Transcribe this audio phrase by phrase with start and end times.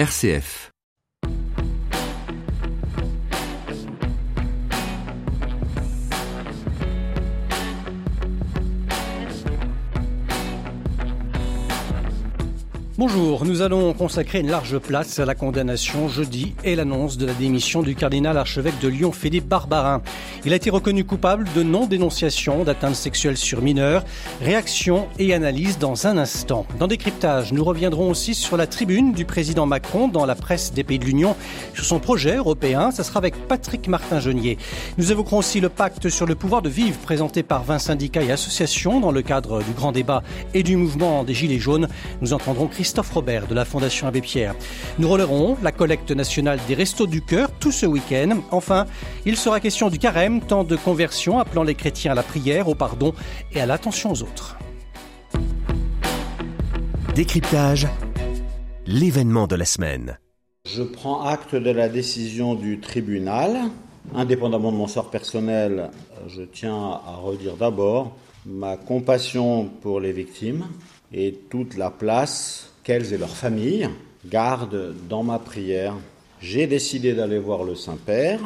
[0.00, 0.70] RCF
[13.00, 17.32] Bonjour, nous allons consacrer une large place à la condamnation jeudi et l'annonce de la
[17.32, 20.02] démission du cardinal archevêque de Lyon Philippe Barbarin.
[20.44, 24.04] Il a été reconnu coupable de non-dénonciation d'atteinte sexuelle sur mineurs.
[24.42, 26.66] Réaction et analyse dans un instant.
[26.78, 30.84] Dans Décryptage, nous reviendrons aussi sur la tribune du président Macron dans la presse des
[30.84, 31.36] pays de l'Union
[31.72, 32.90] sur son projet européen.
[32.90, 34.58] Ça sera avec Patrick Martin-Genier.
[34.98, 38.30] Nous évoquerons aussi le pacte sur le pouvoir de vivre présenté par 20 syndicats et
[38.30, 40.22] associations dans le cadre du grand débat
[40.52, 41.88] et du mouvement des Gilets jaunes.
[42.20, 44.54] Nous entendrons Christophe Robert de la Fondation Abbé Pierre.
[44.98, 48.40] Nous relerons la collecte nationale des Restos du Cœur tout ce week-end.
[48.50, 48.86] Enfin,
[49.24, 52.74] il sera question du carême, temps de conversion appelant les chrétiens à la prière, au
[52.74, 53.14] pardon
[53.52, 54.58] et à l'attention aux autres.
[57.14, 57.86] Décryptage,
[58.86, 60.18] l'événement de la semaine.
[60.66, 63.56] Je prends acte de la décision du tribunal.
[64.14, 65.90] Indépendamment de mon sort personnel,
[66.26, 70.66] je tiens à redire d'abord ma compassion pour les victimes
[71.12, 73.88] et toute la place qu'elles et leurs familles
[74.26, 75.94] gardent dans ma prière.
[76.40, 78.40] J'ai décidé d'aller voir le Saint-Père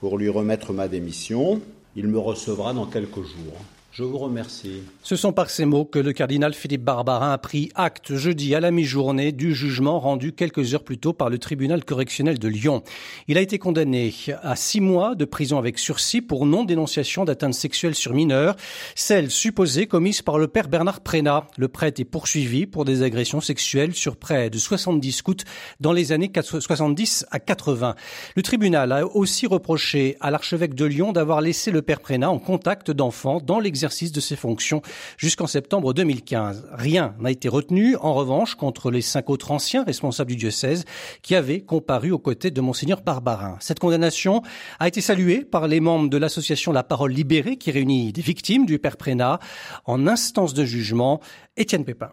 [0.00, 1.60] pour lui remettre ma démission.
[1.96, 3.60] Il me recevra dans quelques jours.
[4.00, 4.82] Je vous remercie.
[5.02, 8.60] Ce sont par ces mots que le cardinal Philippe Barbarin a pris acte jeudi à
[8.60, 12.82] la mi-journée du jugement rendu quelques heures plus tôt par le tribunal correctionnel de Lyon.
[13.28, 17.94] Il a été condamné à six mois de prison avec sursis pour non-dénonciation d'atteinte sexuelle
[17.94, 18.56] sur mineurs,
[18.94, 21.46] celle supposée commise par le père Bernard Prénat.
[21.58, 25.34] Le prêtre est poursuivi pour des agressions sexuelles sur près de 70 scouts
[25.78, 27.94] dans les années 70 à 80.
[28.34, 32.38] Le tribunal a aussi reproché à l'archevêque de Lyon d'avoir laissé le père Prénat en
[32.38, 34.82] contact d'enfants dans l'exercice de ses fonctions
[35.16, 36.68] jusqu'en septembre 2015.
[36.72, 40.84] Rien n'a été retenu, en revanche, contre les cinq autres anciens responsables du diocèse
[41.22, 43.56] qui avaient comparu aux côtés de Monseigneur Barbarin.
[43.60, 44.42] Cette condamnation
[44.78, 48.64] a été saluée par les membres de l'association La Parole Libérée qui réunit des victimes
[48.64, 49.40] du Père Prénat
[49.84, 51.20] en instance de jugement.
[51.56, 52.12] Étienne Pépin.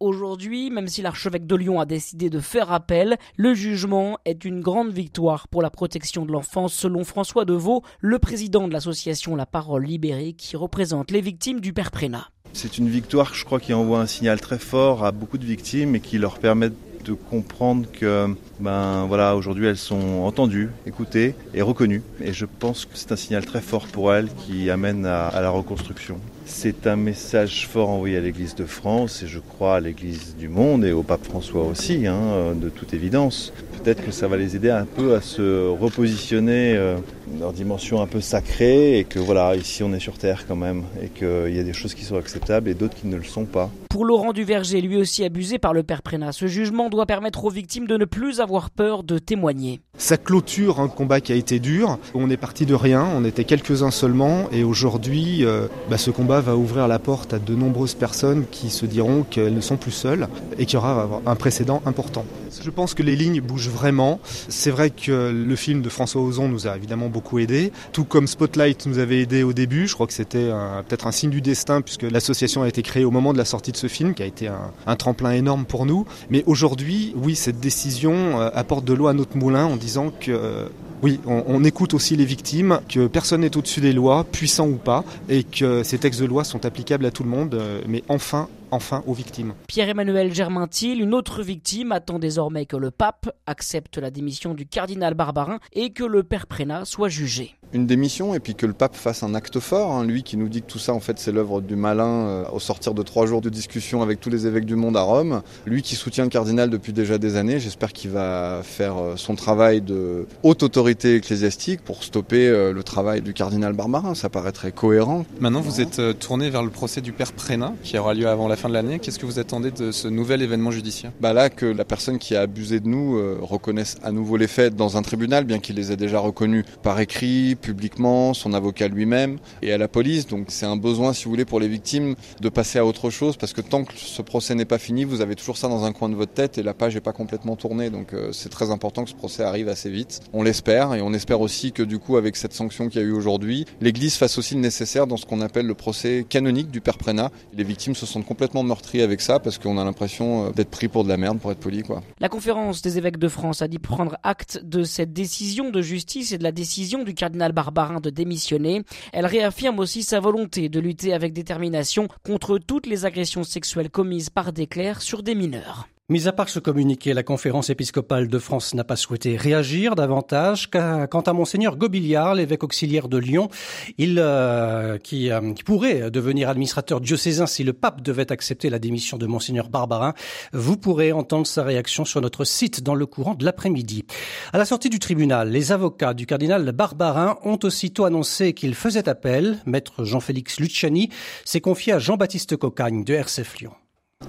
[0.00, 4.60] Aujourd'hui, même si l'archevêque de Lyon a décidé de faire appel, le jugement est une
[4.60, 9.46] grande victoire pour la protection de l'enfance selon François Deveau, le président de l'association La
[9.46, 12.28] Parole Libérée qui représente les victimes du père Prénat.
[12.52, 15.94] C'est une victoire, je crois, qui envoie un signal très fort à beaucoup de victimes
[15.94, 16.70] et qui leur permet
[17.04, 18.28] de comprendre que
[18.60, 23.16] ben voilà aujourd'hui elles sont entendues, écoutées et reconnues et je pense que c'est un
[23.16, 26.18] signal très fort pour elles qui amène à, la reconstruction.
[26.46, 30.48] C'est un message fort envoyé à l'Église de France et je crois à l'Église du
[30.48, 33.52] monde et au pape François aussi, hein, de toute évidence.
[33.82, 36.96] Peut-être que ça va les aider un peu à se repositionner euh,
[37.38, 40.84] leur dimension un peu sacrée et que voilà, ici on est sur Terre quand même
[41.02, 43.44] et qu'il y a des choses qui sont acceptables et d'autres qui ne le sont
[43.44, 43.70] pas.
[43.88, 47.50] Pour Laurent Duverger, lui aussi abusé par le père Prénat, ce jugement doit permettre aux
[47.50, 49.80] victimes de ne plus avoir peur de témoigner.
[49.96, 51.98] Ça clôture un combat qui a été dur.
[52.12, 56.40] On est parti de rien, on était quelques-uns seulement et aujourd'hui, euh, bah, ce combat
[56.40, 59.92] va ouvrir la porte à de nombreuses personnes qui se diront qu'elles ne sont plus
[59.92, 60.26] seules
[60.58, 62.24] et qu'il y aura un précédent important.
[62.62, 64.20] Je pense que les lignes bougent vraiment.
[64.48, 68.26] C'est vrai que le film de François Ozon nous a évidemment beaucoup aidé, tout comme
[68.26, 69.86] Spotlight nous avait aidé au début.
[69.88, 70.50] Je crois que c'était
[70.86, 73.72] peut-être un signe du destin puisque l'association a été créée au moment de la sortie
[73.72, 74.48] de ce film qui a été
[74.86, 76.04] un, tremplin énorme pour nous.
[76.30, 80.32] Mais aujourd'hui, oui, cette décision euh, apporte de l'eau à notre moulin en disant que
[80.32, 80.68] euh,
[81.02, 84.76] oui, on, on, écoute aussi les victimes, que personne n'est au-dessus des lois, puissant ou
[84.76, 88.02] pas, et que ces textes de loi sont applicables à tout le monde, euh, mais
[88.08, 89.54] enfin, enfin aux victimes.
[89.68, 95.14] Pierre-Emmanuel Germaintil, une autre victime, attend désormais que le pape accepte la démission du cardinal
[95.14, 98.94] Barbarin et que le père Prénat soit jugé une démission et puis que le pape
[98.94, 99.92] fasse un acte fort.
[99.92, 102.44] Hein, lui qui nous dit que tout ça, en fait, c'est l'œuvre du malin euh,
[102.52, 105.42] au sortir de trois jours de discussion avec tous les évêques du monde à Rome.
[105.66, 109.34] Lui qui soutient le cardinal depuis déjà des années, j'espère qu'il va faire euh, son
[109.34, 114.14] travail de haute autorité ecclésiastique pour stopper euh, le travail du cardinal Barbarin.
[114.14, 115.26] Ça paraîtrait cohérent.
[115.40, 118.56] Maintenant, vous êtes tourné vers le procès du père Prénat qui aura lieu avant la
[118.56, 119.00] fin de l'année.
[119.00, 121.10] Qu'est-ce que vous attendez de ce nouvel événement judiciaire?
[121.20, 124.76] Bah là, que la personne qui a abusé de nous reconnaisse à nouveau les faits
[124.76, 129.38] dans un tribunal, bien qu'il les ait déjà reconnus par écrit, publiquement, son avocat lui-même
[129.62, 130.26] et à la police.
[130.26, 133.38] Donc c'est un besoin, si vous voulez, pour les victimes de passer à autre chose
[133.38, 135.92] parce que tant que ce procès n'est pas fini, vous avez toujours ça dans un
[135.92, 137.88] coin de votre tête et la page n'est pas complètement tournée.
[137.88, 140.20] Donc euh, c'est très important que ce procès arrive assez vite.
[140.34, 143.06] On l'espère et on espère aussi que du coup, avec cette sanction qu'il y a
[143.06, 146.82] eu aujourd'hui, l'Église fasse aussi le nécessaire dans ce qu'on appelle le procès canonique du
[146.82, 147.30] Père Prénat.
[147.54, 150.88] Les victimes se sentent complètement meurtries avec ça parce qu'on a l'impression euh, d'être pris
[150.88, 151.82] pour de la merde, pour être poli.
[151.82, 152.02] Quoi.
[152.20, 156.32] La conférence des évêques de France a dit prendre acte de cette décision de justice
[156.32, 158.82] et de la décision du cardinal Barbarin de démissionner.
[159.12, 164.28] Elle réaffirme aussi sa volonté de lutter avec détermination contre toutes les agressions sexuelles commises
[164.28, 165.88] par des clercs sur des mineurs.
[166.10, 170.68] Mis à part ce communiqué, la conférence épiscopale de France n'a pas souhaité réagir davantage.
[170.70, 173.48] Quant à monseigneur Gobiliard, l'évêque auxiliaire de Lyon,
[173.96, 178.78] il euh, qui, euh, qui, pourrait devenir administrateur diocésain si le pape devait accepter la
[178.78, 180.12] démission de monseigneur Barbarin,
[180.52, 184.04] vous pourrez entendre sa réaction sur notre site dans le courant de l'après-midi.
[184.52, 189.08] À la sortie du tribunal, les avocats du cardinal Barbarin ont aussitôt annoncé qu'ils faisaient
[189.08, 189.56] appel.
[189.64, 191.08] Maître Jean-Félix Luciani
[191.46, 193.72] s'est confié à Jean-Baptiste Cocagne de RCF Lyon.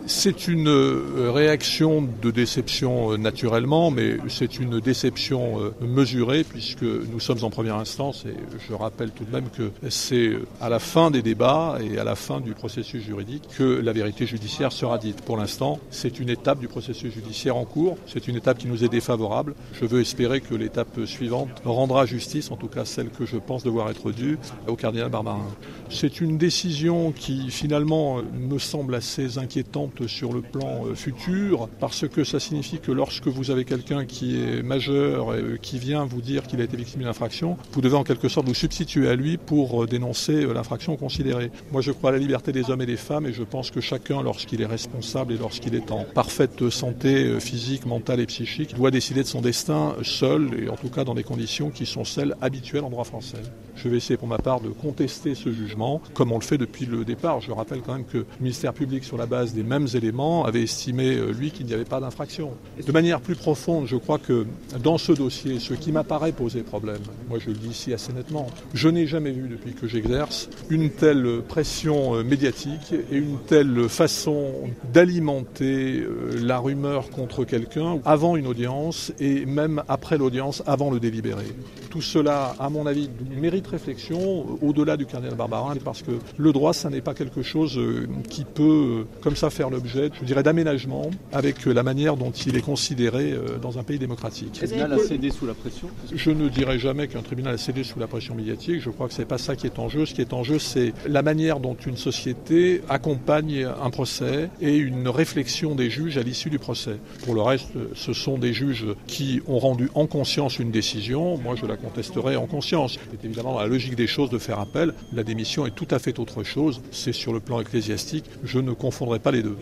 [0.08, 6.84] C'est une euh, réaction de déception euh, naturellement, mais c'est une déception euh, mesurée puisque
[6.84, 8.36] nous sommes en première instance et
[8.68, 10.32] je rappelle tout de même que c'est
[10.62, 14.26] à la fin des débats et à la fin du processus juridique que la vérité
[14.26, 15.22] judiciaire sera dite.
[15.22, 18.84] Pour l'instant, c'est une étape du processus judiciaire en cours, c'est une étape qui nous
[18.84, 19.56] est défavorable.
[19.74, 23.64] Je veux espérer que l'étape suivante rendra justice, en tout cas celle que je pense
[23.64, 24.38] devoir être due,
[24.68, 25.48] au cardinal Barbarin.
[25.90, 32.08] C'est une décision qui finalement me semble assez inquiétante sur le plan euh, futur, parce
[32.08, 36.06] que ça signifie que lorsque vous avez quelqu'un qui est majeur et euh, qui vient
[36.06, 39.08] vous dire qu'il a été victime d'une infraction, vous devez en quelque sorte vous substituer
[39.10, 41.52] à lui pour euh, dénoncer l'infraction considérée.
[41.72, 43.82] Moi, je crois à la liberté des hommes et des femmes et je pense que
[43.82, 48.92] chacun, lorsqu'il est responsable et lorsqu'il est en parfaite santé physique, mentale et psychique, doit
[48.92, 52.36] décider de son destin seul et en tout cas dans des conditions qui sont celles
[52.42, 53.42] habituelles en droit français.
[53.76, 56.86] Je vais essayer pour ma part de contester ce jugement, comme on le fait depuis
[56.86, 57.42] le départ.
[57.42, 60.64] Je rappelle quand même que le ministère public, sur la base des mêmes éléments, avait
[60.64, 62.52] estimé, euh, lui, qu'il n'y avait pas d'infraction.
[62.86, 64.46] De manière plus profonde, je crois que
[64.82, 68.48] dans ce dossier, ce qui m'apparaît poser problème, moi je le dis ici assez nettement,
[68.74, 73.90] je n'ai jamais vu depuis que j'exerce une telle pression euh, médiatique et une telle
[73.90, 74.54] façon
[74.94, 81.00] d'alimenter euh, la rumeur contre quelqu'un avant une audience et même après l'audience, avant le
[81.00, 81.46] délibéré.
[81.90, 86.74] Tout cela, à mon avis, mérite réflexion au-delà du cardinal Barbarin, parce que le droit,
[86.74, 90.44] ça n'est pas quelque chose euh, qui peut, euh, comme ça, faire l'objet, je dirais,
[90.44, 94.60] d'aménagement avec la manière dont il est considéré euh, dans un pays démocratique.
[94.62, 97.84] Le tribunal a cédé sous la pression Je ne dirais jamais qu'un tribunal a cédé
[97.84, 98.82] sous la pression médiatique.
[98.82, 100.06] Je crois que ce n'est pas ça qui est en jeu.
[100.06, 104.76] Ce qui est en jeu, c'est la manière dont une société accompagne un procès et
[104.76, 106.98] une réflexion des juges à l'issue du procès.
[107.24, 111.38] Pour le reste, ce sont des juges qui ont rendu en conscience une décision.
[111.38, 112.98] Moi, je la contesterai en conscience.
[113.12, 114.94] C'est évidemment la logique des choses de faire appel.
[115.14, 116.82] La démission est tout à fait autre chose.
[116.92, 118.26] C'est sur le plan ecclésiastique.
[118.44, 119.58] Je ne confondrai pas les deux.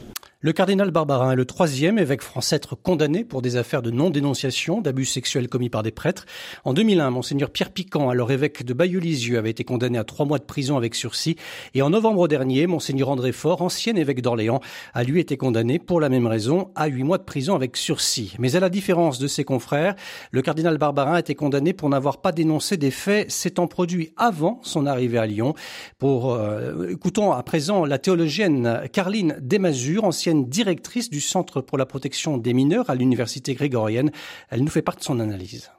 [0.46, 3.92] Le cardinal Barbarin est le troisième évêque français à être condamné pour des affaires de
[3.92, 6.26] non-dénonciation d'abus sexuels commis par des prêtres.
[6.66, 10.40] En 2001, monseigneur Pierre Piquant, alors évêque de Bayeux-Lisieux, avait été condamné à trois mois
[10.40, 11.38] de prison avec sursis.
[11.76, 14.60] Et en novembre dernier, monseigneur André Faure, ancien évêque d'Orléans,
[14.94, 18.36] a lui été condamné pour la même raison à huit mois de prison avec sursis.
[18.38, 19.96] Mais à la différence de ses confrères,
[20.32, 24.60] le cardinal Barbarin a été condamné pour n'avoir pas dénoncé des faits s'étant produits avant
[24.64, 25.54] son arrivée à Lyon.
[26.00, 31.86] Pour, euh, écoutons à présent la théologienne Carline Desmazures, ancienne directrice du Centre pour la
[31.86, 34.12] protection des mineurs à l'Université grégorienne.
[34.50, 35.72] Elle nous fait part de son analyse.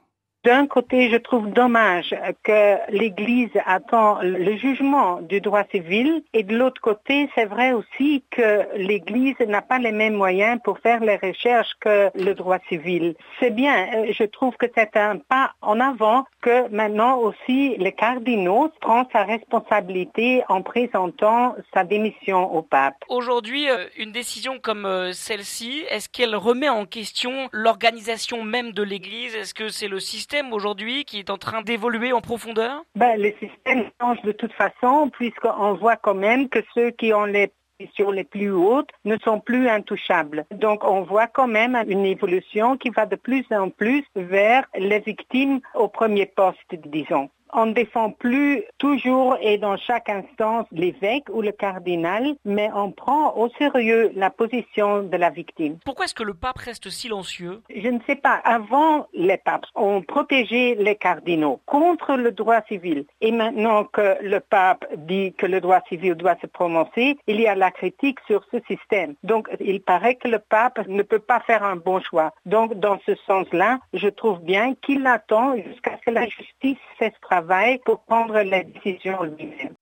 [0.45, 2.13] D'un côté, je trouve dommage
[2.43, 8.23] que l'Église attend le jugement du droit civil et de l'autre côté, c'est vrai aussi
[8.29, 13.15] que l'Église n'a pas les mêmes moyens pour faire les recherches que le droit civil.
[13.39, 17.91] C'est bien, euh, je trouve que c'est un pas en avant que maintenant aussi les
[17.91, 23.03] cardinaux prennent sa responsabilité en présentant sa démission au pape.
[23.09, 28.83] Aujourd'hui, euh, une décision comme euh, celle-ci, est-ce qu'elle remet en question l'organisation même de
[28.83, 29.33] l'Église?
[29.33, 33.31] Est-ce que c'est le système aujourd'hui qui est en train d'évoluer en profondeur ben, Le
[33.39, 38.11] système change de toute façon puisqu'on voit quand même que ceux qui ont les positions
[38.11, 40.45] les plus hautes ne sont plus intouchables.
[40.51, 44.99] Donc on voit quand même une évolution qui va de plus en plus vers les
[44.99, 51.25] victimes au premier poste, disons on ne défend plus toujours et dans chaque instance l'évêque
[51.31, 55.77] ou le cardinal, mais on prend au sérieux la position de la victime.
[55.85, 57.61] Pourquoi est-ce que le pape reste silencieux?
[57.73, 58.41] Je ne sais pas.
[58.43, 63.05] Avant, les papes ont protégé les cardinaux contre le droit civil.
[63.21, 67.47] Et maintenant que le pape dit que le droit civil doit se prononcer, il y
[67.47, 69.15] a la critique sur ce système.
[69.23, 72.33] Donc, il paraît que le pape ne peut pas faire un bon choix.
[72.45, 77.79] Donc, dans ce sens-là, je trouve bien qu'il attend jusqu'à que la justice fasse travail
[77.85, 79.73] pour prendre la décision lui-même.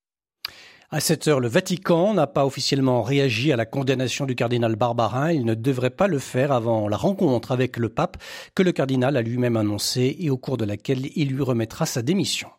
[0.92, 5.32] À cette heure, le Vatican n'a pas officiellement réagi à la condamnation du cardinal Barbarin.
[5.32, 8.18] Il ne devrait pas le faire avant la rencontre avec le pape
[8.54, 12.04] que le cardinal a lui-même annoncé et au cours de laquelle il lui remettra sa
[12.04, 12.50] démission.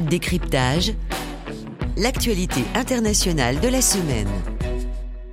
[0.00, 0.92] Décryptage.
[1.96, 4.28] L'actualité internationale de la semaine.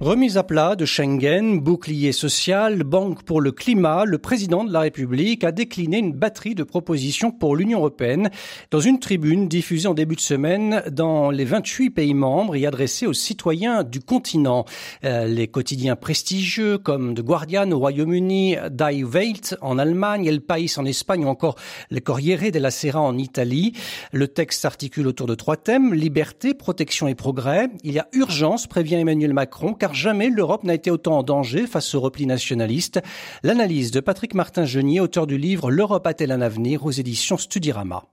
[0.06, 4.82] Remise à plat de Schengen, bouclier social, banque pour le climat, le président de la
[4.82, 8.30] République a décliné une batterie de propositions pour l'Union européenne
[8.70, 13.08] dans une tribune diffusée en début de semaine dans les 28 pays membres et adressée
[13.08, 14.66] aux citoyens du continent.
[15.06, 20.72] Euh, les quotidiens prestigieux comme The Guardian au Royaume-Uni, Die Welt en Allemagne, El País
[20.78, 21.56] en Espagne ou encore
[21.90, 23.74] le Corriere della Sera en Italie.
[24.12, 27.70] Le texte s'articule autour de trois thèmes, liberté, protection et progrès.
[27.84, 31.68] Il y a urgence, prévient Emmanuel Macron, car jamais l'Europe n'a été autant en danger
[31.68, 33.02] face au repli nationaliste.
[33.44, 38.04] L'analyse de Patrick Martin-Genier, auteur du livre L'Europe a-t-elle un avenir aux éditions Studirama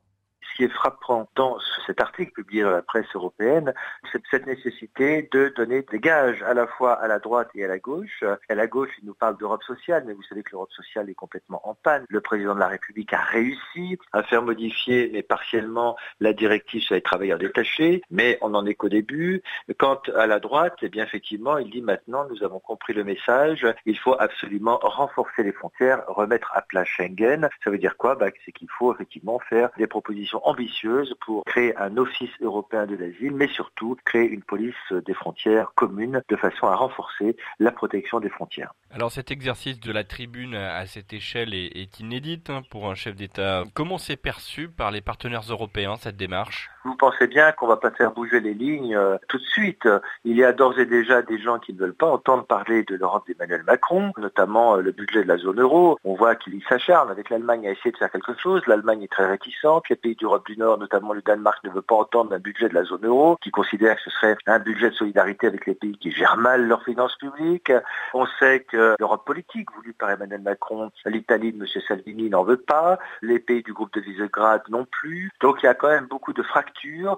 [0.52, 3.72] ce qui est frappant dans cet article publié dans la presse européenne,
[4.10, 7.68] c'est cette nécessité de donner des gages à la fois à la droite et à
[7.68, 8.22] la gauche.
[8.48, 11.14] À la gauche, il nous parle d'Europe sociale, mais vous savez que l'Europe sociale est
[11.14, 12.04] complètement en panne.
[12.08, 16.94] Le président de la République a réussi à faire modifier, mais partiellement, la directive sur
[16.94, 19.42] les travailleurs détachés, mais on n'en est qu'au début.
[19.78, 23.66] Quant à la droite, eh bien effectivement, il dit maintenant, nous avons compris le message,
[23.86, 27.48] il faut absolument renforcer les frontières, remettre à plat Schengen.
[27.64, 28.14] Ça veut dire quoi?
[28.14, 32.96] Bah, C'est qu'il faut effectivement faire des propositions ambitieuse pour créer un office européen de
[32.96, 34.74] l'asile, mais surtout créer une police
[35.06, 38.74] des frontières commune de façon à renforcer la protection des frontières.
[38.90, 42.94] Alors cet exercice de la tribune à cette échelle est, est inédite hein, pour un
[42.94, 43.64] chef d'État.
[43.74, 46.70] Comment c'est perçu par les partenaires européens cette démarche?
[46.84, 49.88] Vous pensez bien qu'on ne va pas faire bouger les lignes euh, tout de suite.
[50.24, 52.96] Il y a d'ores et déjà des gens qui ne veulent pas entendre parler de
[52.96, 55.96] l'Europe d'Emmanuel Macron, notamment euh, le budget de la zone euro.
[56.04, 58.62] On voit qu'il s'acharne avec l'Allemagne à essayer de faire quelque chose.
[58.66, 59.88] L'Allemagne est très réticente.
[59.90, 62.74] Les pays d'Europe du Nord, notamment le Danemark, ne veut pas entendre un budget de
[62.74, 65.96] la zone euro, qui considère que ce serait un budget de solidarité avec les pays
[65.98, 67.72] qui gèrent mal leurs finances publiques.
[68.12, 71.66] On sait que l'Europe politique voulue par Emmanuel Macron, l'Italie de M.
[71.86, 75.30] Salvini n'en veut pas, les pays du groupe de Visegrad non plus.
[75.40, 76.71] Donc il y a quand même beaucoup de fractures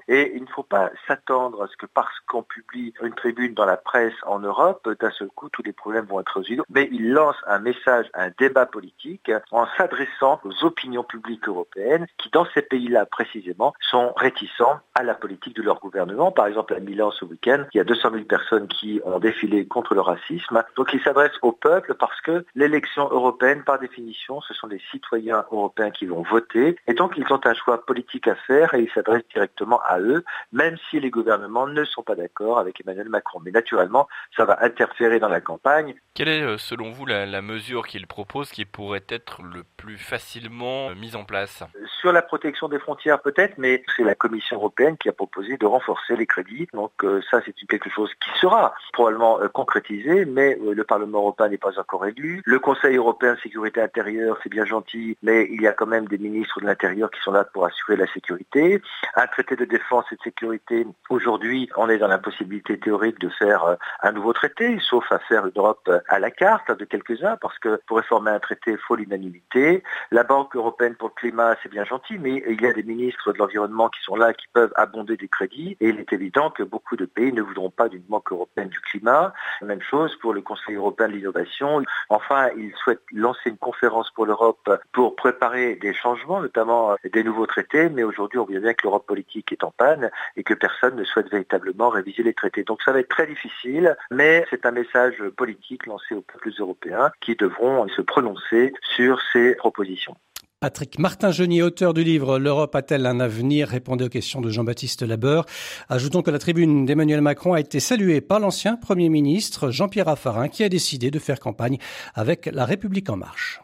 [0.09, 3.65] et il ne faut pas s'attendre à ce que parce qu'on publie une tribune dans
[3.65, 6.63] la presse en Europe, d'un seul coup tous les problèmes vont être résolus.
[6.71, 12.31] Mais il lance un message, un débat politique en s'adressant aux opinions publiques européennes qui
[12.31, 16.33] dans ces pays-là précisément, sont réticents à la politique de leur gouvernement.
[16.33, 19.67] Par exemple, à Milan ce week-end, il y a 200 000 personnes qui ont défilé
[19.67, 20.63] contre le racisme.
[20.77, 25.45] Donc ils s'adressent au peuple parce que l'élection européenne, par définition, ce sont les citoyens
[25.51, 26.77] européens qui vont voter.
[26.87, 29.44] Et donc ils ont un choix politique à faire et ils s'adressent directement
[29.89, 33.41] à eux, même si les gouvernements ne sont pas d'accord avec Emmanuel Macron.
[33.45, 35.95] Mais naturellement, ça va interférer dans la campagne.
[36.15, 39.99] Quelle est, euh, selon vous, la, la mesure qu'il propose qui pourrait être le plus
[39.99, 41.63] facilement euh, mise en place?
[42.01, 45.67] Sur la protection des frontières, peut-être, mais c'est la Commission européenne qui a proposé de
[45.67, 46.69] renforcer les crédits.
[46.73, 51.19] Donc euh, ça, c'est quelque chose qui sera probablement euh, concrétisé, mais euh, le Parlement
[51.19, 52.43] européen n'est pas encore élu.
[52.45, 56.07] Le Conseil européen de sécurité intérieure, c'est bien gentil, mais il y a quand même
[56.07, 58.83] des ministres de l'Intérieur qui sont là pour assurer la sécurité.
[59.17, 63.29] Un traité de défense et de sécurité, aujourd'hui, on est dans la possibilité théorique de
[63.29, 67.59] faire un nouveau traité, sauf à faire une Europe à la carte de quelques-uns, parce
[67.59, 69.83] que pour réformer un traité, il faut l'unanimité.
[70.13, 73.33] La Banque européenne pour le climat, c'est bien gentil, mais il y a des ministres
[73.33, 75.77] de l'Environnement qui sont là, qui peuvent abonder des crédits.
[75.81, 78.81] Et il est évident que beaucoup de pays ne voudront pas d'une banque européenne du
[78.81, 79.33] climat.
[79.63, 81.83] Même chose pour le Conseil européen de l'innovation.
[82.09, 87.47] Enfin, ils souhaitent lancer une conférence pour l'Europe pour préparer des changements, notamment des nouveaux
[87.47, 87.89] traités.
[87.89, 91.05] Mais aujourd'hui, on voit bien que l'Europe politique est en panne et que personne ne
[91.05, 92.65] souhaite véritablement réviser les traités.
[92.65, 97.11] Donc ça va être très difficile, mais c'est un message politique lancé aux peuples européens
[97.21, 100.17] qui devront se prononcer sur ces propositions.
[100.65, 103.69] Patrick Martin-Genier, auteur du livre L'Europe a-t-elle un avenir?
[103.69, 105.45] répondait aux questions de Jean-Baptiste Labeur.
[105.91, 110.49] Ajoutons que la tribune d'Emmanuel Macron a été saluée par l'ancien Premier ministre Jean-Pierre Raffarin
[110.49, 111.77] qui a décidé de faire campagne
[112.15, 113.61] avec La République en marche.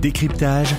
[0.00, 0.74] Décryptage,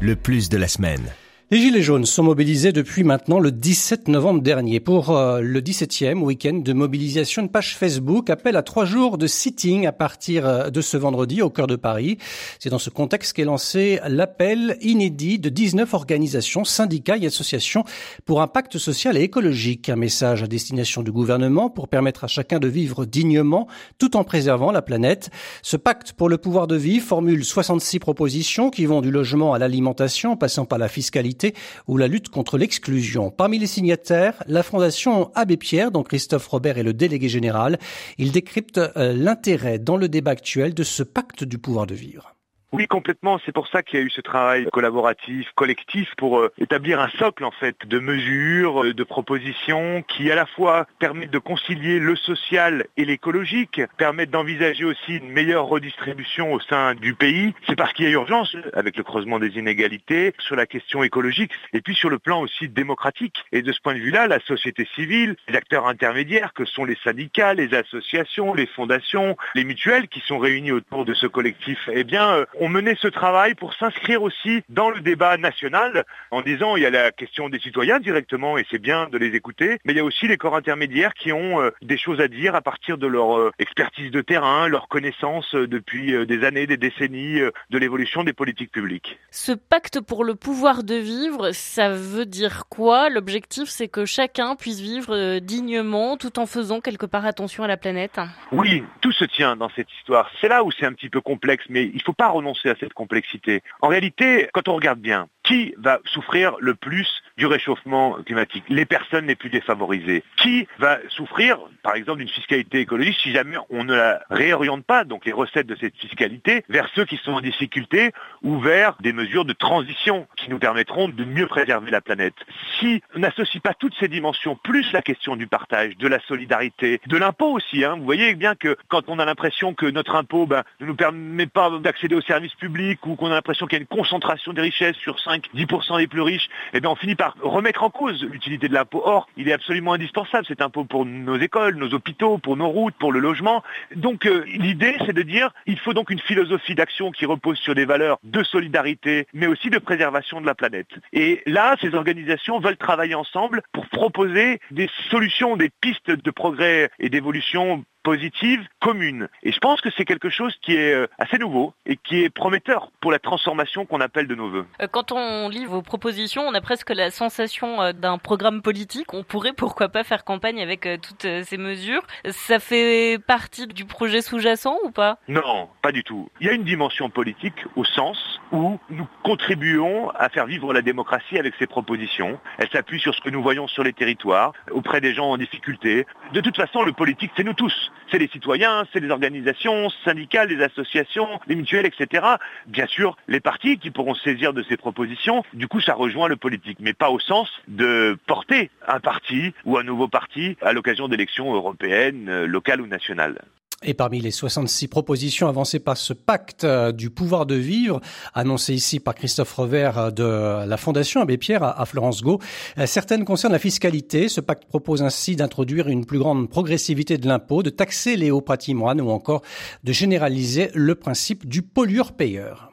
[0.00, 1.04] le plus de la semaine.
[1.50, 4.80] Les Gilets jaunes sont mobilisés depuis maintenant le 17 novembre dernier.
[4.80, 9.26] Pour euh, le 17e week-end de mobilisation, une page Facebook appelle à trois jours de
[9.26, 12.18] sitting à partir euh, de ce vendredi au cœur de Paris.
[12.58, 17.84] C'est dans ce contexte qu'est lancé l'appel inédit de 19 organisations, syndicats et associations
[18.26, 19.88] pour un pacte social et écologique.
[19.88, 24.22] Un message à destination du gouvernement pour permettre à chacun de vivre dignement tout en
[24.24, 25.30] préservant la planète.
[25.62, 29.58] Ce pacte pour le pouvoir de vie formule 66 propositions qui vont du logement à
[29.58, 31.37] l'alimentation, passant par la fiscalité
[31.86, 33.30] ou la lutte contre l'exclusion.
[33.30, 37.78] Parmi les signataires, la Fondation Abbé Pierre, dont Christophe Robert est le délégué général.
[38.18, 42.37] Il décrypte euh, l'intérêt dans le débat actuel de ce pacte du pouvoir de vivre.
[42.70, 43.40] Oui, complètement.
[43.46, 47.08] C'est pour ça qu'il y a eu ce travail collaboratif, collectif, pour euh, établir un
[47.18, 51.98] socle en fait de mesures, euh, de propositions qui à la fois permettent de concilier
[51.98, 57.54] le social et l'écologique, permettent d'envisager aussi une meilleure redistribution au sein du pays.
[57.66, 61.52] C'est parce qu'il y a urgence avec le creusement des inégalités sur la question écologique
[61.72, 63.36] et puis sur le plan aussi démocratique.
[63.50, 66.98] Et de ce point de vue-là, la société civile, les acteurs intermédiaires que sont les
[67.02, 72.04] syndicats, les associations, les fondations, les mutuelles qui sont réunis autour de ce collectif, eh
[72.04, 76.76] bien, euh, ont mené ce travail pour s'inscrire aussi dans le débat national en disant
[76.76, 79.92] il y a la question des citoyens directement et c'est bien de les écouter, mais
[79.92, 82.60] il y a aussi les corps intermédiaires qui ont euh, des choses à dire à
[82.60, 87.40] partir de leur euh, expertise de terrain, leur connaissance euh, depuis des années, des décennies
[87.70, 89.18] de l'évolution des politiques publiques.
[89.30, 93.08] Ce pacte pour le pouvoir de vivre, ça veut dire quoi?
[93.08, 97.76] L'objectif c'est que chacun puisse vivre dignement tout en faisant quelque part attention à la
[97.76, 98.20] planète?
[98.52, 100.30] Oui, tout se tient dans cette histoire.
[100.40, 102.74] C'est là où c'est un petit peu complexe, mais il ne faut pas renoncer à
[102.78, 103.62] cette complexité.
[103.80, 108.64] En réalité, quand on regarde bien, qui va souffrir le plus du réchauffement climatique?
[108.68, 110.22] Les personnes les plus défavorisées.
[110.36, 115.04] Qui va souffrir, par exemple, d'une fiscalité écologique si jamais on ne la réoriente pas,
[115.04, 118.12] donc les recettes de cette fiscalité, vers ceux qui sont en difficulté
[118.42, 122.34] ou vers des mesures de transition qui nous permettront de mieux préserver la planète.
[122.78, 127.00] Si on n'associe pas toutes ces dimensions, plus la question du partage, de la solidarité,
[127.06, 130.46] de l'impôt aussi, hein, vous voyez bien que quand on a l'impression que notre impôt
[130.46, 133.80] ben, ne nous permet pas d'accéder aux services publics ou qu'on a l'impression qu'il y
[133.80, 137.36] a une concentration des richesses sur 5 10% des plus riches, eh on finit par
[137.42, 139.02] remettre en cause l'utilité de l'impôt.
[139.04, 142.94] Or, il est absolument indispensable cet impôt pour nos écoles, nos hôpitaux, pour nos routes,
[142.94, 143.62] pour le logement.
[143.94, 147.74] Donc euh, l'idée, c'est de dire, il faut donc une philosophie d'action qui repose sur
[147.74, 150.88] des valeurs de solidarité, mais aussi de préservation de la planète.
[151.12, 156.90] Et là, ces organisations veulent travailler ensemble pour proposer des solutions, des pistes de progrès
[156.98, 159.28] et d'évolution positive commune.
[159.42, 162.30] Et je pense que c'est quelque chose qui est euh, assez nouveau et qui est
[162.30, 164.66] prometteur pour la transformation qu'on appelle de nos voeux.
[164.80, 169.12] Euh, quand on lit vos propositions, on a presque la sensation euh, d'un programme politique.
[169.12, 172.00] On pourrait pourquoi pas faire campagne avec toutes ces mesures.
[172.30, 175.18] Ça fait partie du projet sous-jacent ou pas?
[175.28, 176.30] Non, pas du tout.
[176.40, 180.80] Il y a une dimension politique au sens où nous contribuons à faire vivre la
[180.80, 182.40] démocratie avec ces propositions.
[182.56, 186.06] Elle s'appuie sur ce que nous voyons sur les territoires, auprès des gens en difficulté.
[186.32, 190.48] De toute façon, le politique, c'est nous tous c'est les citoyens, c'est les organisations syndicales,
[190.48, 192.26] les associations, les mutuelles, etc.
[192.66, 195.44] Bien sûr, les partis qui pourront saisir de ces propositions.
[195.52, 199.78] Du coup, ça rejoint le politique, mais pas au sens de porter un parti ou
[199.78, 203.38] un nouveau parti à l'occasion d'élections européennes, euh, locales ou nationales.
[203.84, 208.00] Et parmi les 66 propositions avancées par ce pacte euh, du pouvoir de vivre,
[208.34, 212.40] annoncé ici par Christophe Revers euh, de la Fondation Abbé Pierre à Florence Go,
[212.78, 214.28] euh, certaines concernent la fiscalité.
[214.28, 218.40] Ce pacte propose ainsi d'introduire une plus grande progressivité de l'impôt, de taxer les hauts
[218.40, 219.42] patrimoines ou encore
[219.84, 222.72] de généraliser le principe du pollueur-payeur.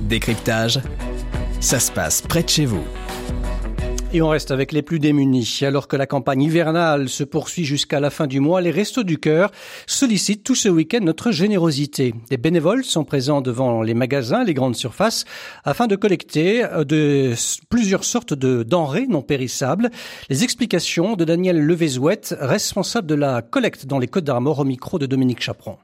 [0.00, 0.80] Décryptage,
[1.60, 2.84] ça se passe près de chez vous.
[4.16, 5.58] Et on reste avec les plus démunis.
[5.60, 9.18] Alors que la campagne hivernale se poursuit jusqu'à la fin du mois, les Restos du
[9.18, 9.50] Cœur
[9.86, 12.14] sollicitent tout ce week-end notre générosité.
[12.30, 15.26] Des bénévoles sont présents devant les magasins, les grandes surfaces,
[15.64, 17.34] afin de collecter euh, de
[17.68, 19.90] plusieurs sortes de denrées non périssables.
[20.30, 24.98] Les explications de Daniel Levezouette, responsable de la collecte dans les Côtes d'Armor au micro
[24.98, 25.76] de Dominique Chaperon.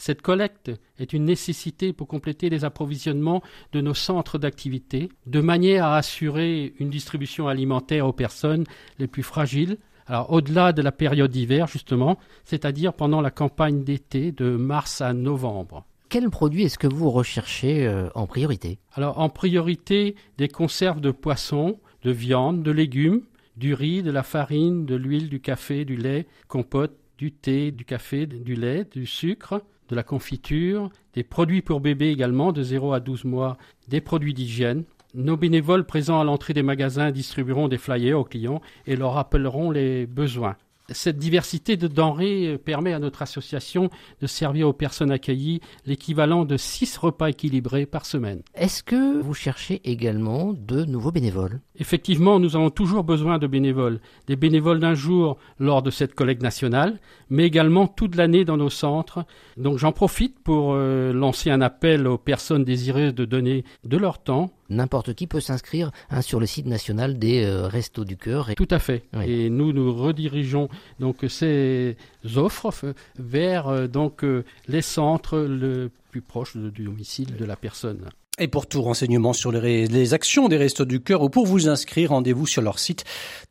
[0.00, 5.84] Cette collecte est une nécessité pour compléter les approvisionnements de nos centres d'activité, de manière
[5.84, 8.64] à assurer une distribution alimentaire aux personnes
[8.98, 14.32] les plus fragiles, alors au-delà de la période d'hiver justement, c'est-à-dire pendant la campagne d'été
[14.32, 15.84] de mars à novembre.
[16.08, 18.78] Quels produits est-ce que vous recherchez euh, en priorité?
[18.94, 23.20] Alors en priorité des conserves de poissons, de viande, de légumes,
[23.58, 27.84] du riz, de la farine, de l'huile, du café, du lait, compote, du thé, du
[27.84, 32.92] café, du lait, du sucre, de la confiture, des produits pour bébés également de 0
[32.92, 34.84] à 12 mois, des produits d'hygiène.
[35.14, 39.70] Nos bénévoles présents à l'entrée des magasins distribueront des flyers aux clients et leur rappelleront
[39.70, 40.56] les besoins
[40.90, 46.44] cette diversité de denrées euh, permet à notre association de servir aux personnes accueillies l'équivalent
[46.44, 48.42] de six repas équilibrés par semaine.
[48.54, 51.60] Est-ce que vous cherchez également de nouveaux bénévoles?
[51.78, 54.00] Effectivement, nous avons toujours besoin de bénévoles.
[54.26, 58.70] Des bénévoles d'un jour lors de cette collecte nationale, mais également toute l'année dans nos
[58.70, 59.24] centres.
[59.56, 64.22] Donc j'en profite pour euh, lancer un appel aux personnes désireuses de donner de leur
[64.22, 68.48] temps n'importe qui peut s'inscrire hein, sur le site national des euh, Restos du Cœur.
[68.56, 69.02] Tout à fait.
[69.26, 71.96] Et nous nous redirigeons donc ces
[72.36, 78.08] offres vers euh, donc euh, les centres le plus proche du domicile de la personne.
[78.38, 81.68] Et pour tout renseignement sur les, les, actions des Restos du Cœur ou pour vous
[81.68, 83.04] inscrire, rendez-vous sur leur site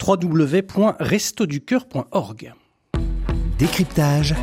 [0.03, 2.53] www.restoducoeur.org.
[3.59, 4.33] Décryptage,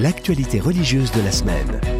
[0.00, 1.97] l'actualité religieuse de la semaine.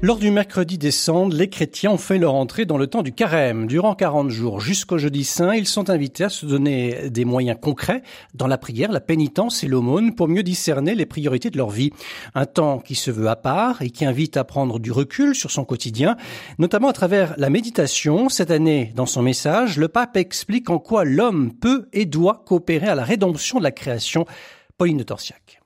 [0.00, 3.12] Lors du mercredi des cendres, les chrétiens ont fait leur entrée dans le temps du
[3.12, 3.66] carême.
[3.66, 8.02] Durant 40 jours jusqu'au jeudi saint, ils sont invités à se donner des moyens concrets
[8.32, 11.90] dans la prière, la pénitence et l'aumône pour mieux discerner les priorités de leur vie.
[12.36, 15.50] Un temps qui se veut à part et qui invite à prendre du recul sur
[15.50, 16.16] son quotidien,
[16.60, 18.28] notamment à travers la méditation.
[18.28, 22.86] Cette année, dans son message, le pape explique en quoi l'homme peut et doit coopérer
[22.86, 24.26] à la rédemption de la création.
[24.76, 25.57] Pauline de Torsiac.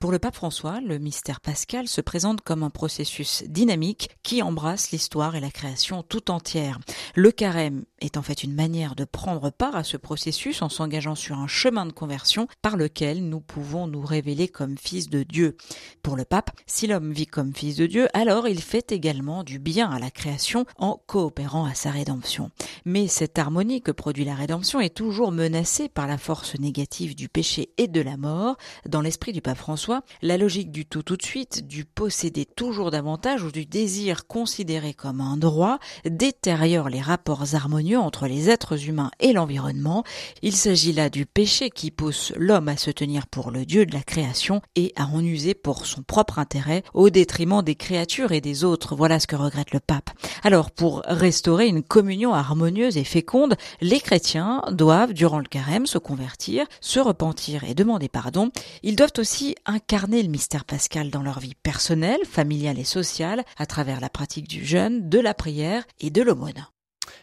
[0.00, 4.92] Pour le pape François, le mystère pascal se présente comme un processus dynamique qui embrasse
[4.92, 6.78] l'histoire et la création tout entière.
[7.16, 11.16] Le carême est en fait une manière de prendre part à ce processus en s'engageant
[11.16, 15.56] sur un chemin de conversion par lequel nous pouvons nous révéler comme fils de Dieu.
[16.04, 19.58] Pour le pape, si l'homme vit comme fils de Dieu, alors il fait également du
[19.58, 22.52] bien à la création en coopérant à sa rédemption.
[22.84, 27.28] Mais cette harmonie que produit la rédemption est toujours menacée par la force négative du
[27.28, 28.58] péché et de la mort.
[28.88, 29.87] Dans l'esprit du pape François,
[30.22, 34.94] la logique du tout tout de suite, du posséder toujours davantage ou du désir considéré
[34.94, 40.04] comme un droit détériore les rapports harmonieux entre les êtres humains et l'environnement.
[40.42, 43.94] Il s'agit là du péché qui pousse l'homme à se tenir pour le Dieu de
[43.94, 48.40] la création et à en user pour son propre intérêt au détriment des créatures et
[48.40, 48.94] des autres.
[48.94, 50.10] Voilà ce que regrette le pape.
[50.42, 55.98] Alors, pour restaurer une communion harmonieuse et féconde, les chrétiens doivent, durant le carême, se
[55.98, 58.50] convertir, se repentir et demander pardon.
[58.82, 63.64] Ils doivent aussi incarner le mystère pascal dans leur vie personnelle, familiale et sociale à
[63.64, 66.66] travers la pratique du jeûne, de la prière et de l'aumône.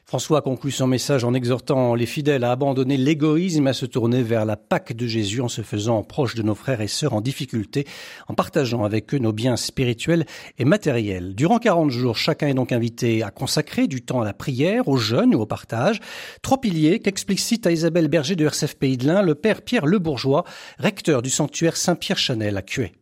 [0.05, 4.45] François conclut son message en exhortant les fidèles à abandonner l'égoïsme à se tourner vers
[4.45, 7.85] la Pâque de Jésus en se faisant proche de nos frères et sœurs en difficulté,
[8.27, 10.25] en partageant avec eux nos biens spirituels
[10.57, 11.35] et matériels.
[11.35, 14.97] Durant 40 jours, chacun est donc invité à consacrer du temps à la prière, au
[14.97, 15.99] jeûne ou au partage.
[16.41, 19.99] Trois piliers qu'explicite à Isabelle Berger de RCF Pays de l'Ain le père Pierre Le
[19.99, 20.43] Bourgeois,
[20.79, 22.93] recteur du sanctuaire Saint-Pierre-Chanel à Cuey.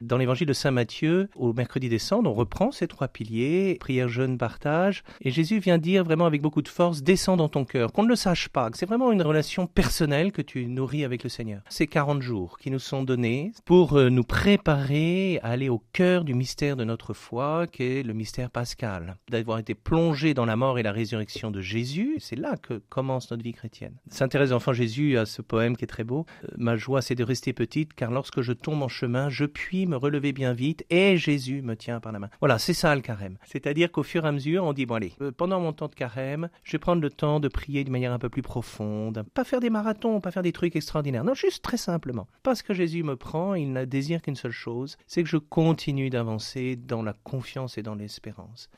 [0.00, 4.08] Dans l'évangile de Saint Matthieu, au mercredi des cendres, on reprend ces trois piliers, prière,
[4.08, 7.92] jeûne, partage, et Jésus vient dire vraiment avec beaucoup de force, descends dans ton cœur,
[7.92, 11.22] qu'on ne le sache pas, que c'est vraiment une relation personnelle que tu nourris avec
[11.22, 11.60] le Seigneur.
[11.68, 16.24] Ces 40 jours qui nous sont donnés pour euh, nous préparer à aller au cœur
[16.24, 19.18] du mystère de notre foi, qui est le mystère pascal.
[19.28, 23.30] D'avoir été plongé dans la mort et la résurrection de Jésus, c'est là que commence
[23.30, 23.96] notre vie chrétienne.
[24.08, 27.14] Saint Thérèse d'Enfant Jésus a ce poème qui est très beau, euh, Ma joie c'est
[27.14, 30.84] de rester petite, car lorsque je tombe en chemin, je puis me relever bien vite
[30.88, 32.30] et Jésus me tient par la main.
[32.40, 33.36] Voilà, c'est ça le carême.
[33.44, 35.94] C'est-à-dire qu'au fur et à mesure, on dit, bon allez, euh, pendant mon temps de
[35.94, 39.24] carême, je vais prendre le temps de prier d'une manière un peu plus profonde.
[39.34, 41.24] Pas faire des marathons, pas faire des trucs extraordinaires.
[41.24, 42.26] Non, juste très simplement.
[42.42, 46.10] Parce que Jésus me prend, il n'a désire qu'une seule chose, c'est que je continue
[46.10, 48.70] d'avancer dans la confiance et dans l'espérance.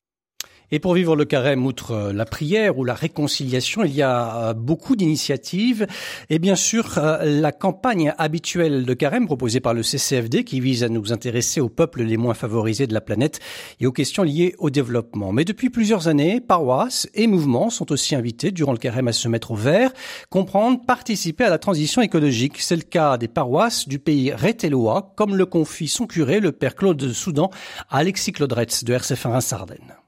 [0.74, 4.36] Et pour vivre le carême, outre euh, la prière ou la réconciliation, il y a
[4.36, 5.86] euh, beaucoup d'initiatives.
[6.30, 10.82] Et bien sûr, euh, la campagne habituelle de carême proposée par le CCFD qui vise
[10.82, 13.38] à nous intéresser aux peuples les moins favorisés de la planète
[13.80, 15.30] et aux questions liées au développement.
[15.30, 19.28] Mais depuis plusieurs années, paroisses et mouvements sont aussi invités durant le carême à se
[19.28, 19.92] mettre au vert,
[20.30, 22.56] comprendre, participer à la transition écologique.
[22.60, 26.76] C'est le cas des paroisses du pays rétellois, comme le confie son curé, le père
[26.76, 27.50] Claude Soudan,
[27.90, 30.01] à Alexis Claudretz de RCF1 Sardaigne.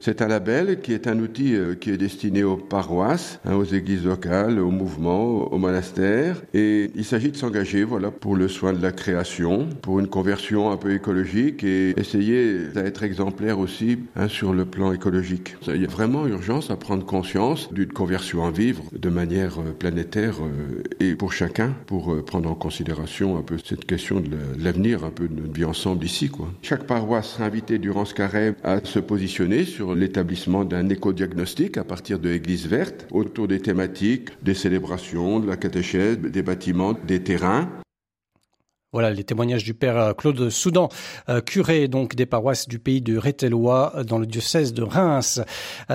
[0.00, 3.64] C'est un label qui est un outil euh, qui est destiné aux paroisses, hein, aux
[3.64, 6.42] églises locales, aux mouvements, aux monastères.
[6.52, 10.72] Et il s'agit de s'engager voilà, pour le soin de la création, pour une conversion
[10.72, 15.56] un peu écologique et essayer d'être exemplaire aussi hein, sur le plan écologique.
[15.68, 19.72] Il y a vraiment urgence à prendre conscience d'une conversion à vivre de manière euh,
[19.78, 25.04] planétaire euh, et pour chacun, pour prendre en considération un peu cette question de l'avenir
[25.04, 26.30] un peu de notre vie ensemble ici.
[26.62, 31.84] Chaque paroisse sera invitée durant ce carême à se positionner sur l'établissement d'un éco-diagnostic à
[31.84, 37.20] partir de l'église verte autour des thématiques des célébrations, de la catéchèse, des bâtiments, des
[37.20, 37.68] terrains.
[38.94, 40.88] Voilà les témoignages du père euh, Claude Soudan,
[41.28, 45.40] euh, curé donc des paroisses du pays de Rétellois euh, dans le diocèse de Reims.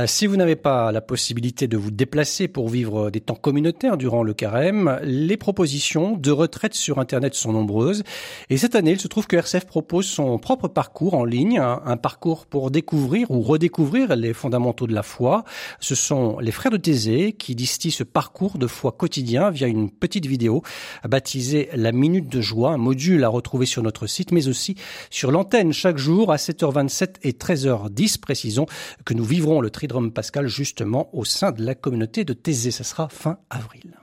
[0.06, 4.22] si vous n'avez pas la possibilité de vous déplacer pour vivre des temps communautaires durant
[4.22, 8.04] le carême, les propositions de retraite sur Internet sont nombreuses.
[8.50, 11.96] Et cette année, il se trouve que RCF propose son propre parcours en ligne, un,
[11.96, 15.46] parcours pour découvrir ou redécouvrir les fondamentaux de la foi.
[15.80, 19.90] Ce sont les frères de Thésée qui distillent ce parcours de foi quotidien via une
[19.90, 20.64] petite vidéo
[21.08, 24.74] baptisée La Minute de Joie, module à retrouver sur notre site, mais aussi
[25.12, 28.66] sur l'antenne chaque jour à 7h27 et 13h10, précisons
[29.06, 32.72] que nous vivrons le Tridrome Pascal justement au sein de la communauté de Thésée.
[32.72, 33.99] Ça sera fin avril.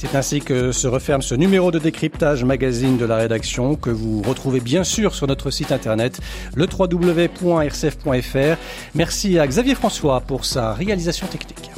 [0.00, 4.22] C'est ainsi que se referme ce numéro de décryptage magazine de la rédaction que vous
[4.22, 6.20] retrouvez bien sûr sur notre site internet
[6.54, 8.56] le www.rcf.fr.
[8.94, 11.70] Merci à Xavier François pour sa réalisation technique.